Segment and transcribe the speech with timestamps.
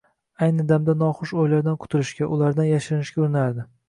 [0.45, 3.67] Ayni damda noxush oʻylardan qutilishga, ulardan yashirinishga urinardi.